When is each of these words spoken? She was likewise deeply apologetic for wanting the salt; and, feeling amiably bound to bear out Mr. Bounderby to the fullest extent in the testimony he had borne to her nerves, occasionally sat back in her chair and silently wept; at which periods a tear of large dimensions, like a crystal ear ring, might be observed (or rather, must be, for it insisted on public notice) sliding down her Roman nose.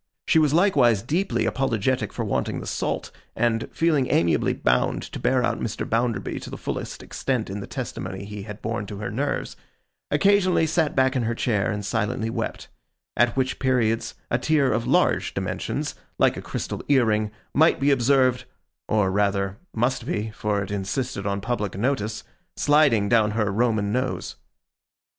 She 0.25 0.39
was 0.39 0.51
likewise 0.51 1.03
deeply 1.03 1.45
apologetic 1.45 2.11
for 2.11 2.25
wanting 2.25 2.59
the 2.59 2.65
salt; 2.65 3.11
and, 3.35 3.69
feeling 3.71 4.07
amiably 4.09 4.51
bound 4.51 5.03
to 5.03 5.19
bear 5.19 5.43
out 5.43 5.59
Mr. 5.59 5.87
Bounderby 5.87 6.39
to 6.39 6.49
the 6.49 6.57
fullest 6.57 7.03
extent 7.03 7.51
in 7.51 7.59
the 7.59 7.67
testimony 7.67 8.25
he 8.25 8.41
had 8.41 8.63
borne 8.63 8.87
to 8.87 8.97
her 8.97 9.11
nerves, 9.11 9.55
occasionally 10.09 10.65
sat 10.65 10.95
back 10.95 11.15
in 11.15 11.21
her 11.21 11.35
chair 11.35 11.69
and 11.69 11.85
silently 11.85 12.31
wept; 12.31 12.67
at 13.15 13.37
which 13.37 13.59
periods 13.59 14.15
a 14.31 14.39
tear 14.39 14.73
of 14.73 14.87
large 14.87 15.35
dimensions, 15.35 15.93
like 16.17 16.35
a 16.35 16.41
crystal 16.41 16.81
ear 16.87 17.05
ring, 17.05 17.29
might 17.53 17.79
be 17.79 17.91
observed 17.91 18.45
(or 18.87 19.11
rather, 19.11 19.59
must 19.71 20.07
be, 20.07 20.31
for 20.31 20.63
it 20.63 20.71
insisted 20.71 21.27
on 21.27 21.41
public 21.41 21.77
notice) 21.77 22.23
sliding 22.57 23.07
down 23.07 23.29
her 23.37 23.51
Roman 23.51 23.91
nose. 23.91 24.35